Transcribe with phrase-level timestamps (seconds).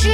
[0.00, 0.08] 诗。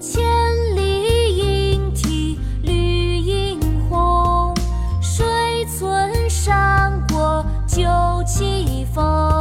[0.00, 0.24] 千
[0.74, 4.54] 里莺啼绿映红，
[5.02, 7.82] 水村山郭酒
[8.26, 9.31] 旗风。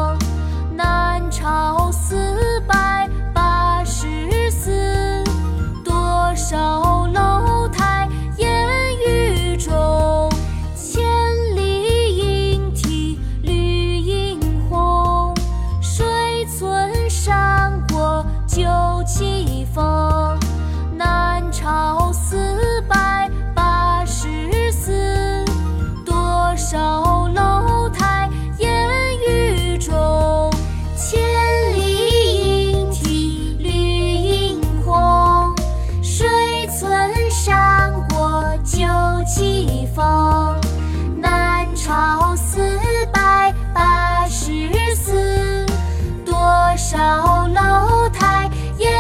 [46.92, 48.92] 少楼台烟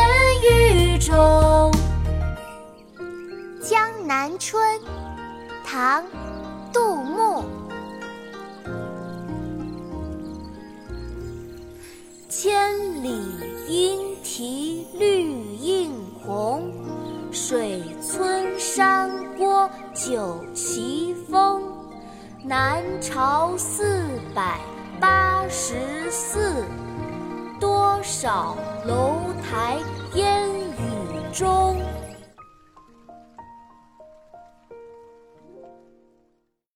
[0.50, 1.14] 雨中。
[3.70, 4.64] 《江南春》
[5.66, 6.02] 唐·
[6.72, 7.44] 杜牧。
[12.30, 13.10] 千里
[13.68, 15.92] 莺啼绿映
[16.24, 16.72] 红，
[17.30, 21.62] 水村山郭酒旗风。
[22.42, 24.02] 南朝四
[24.34, 24.62] 百
[24.98, 26.64] 八十寺，
[28.04, 29.78] 少楼台
[30.16, 30.71] 烟雨。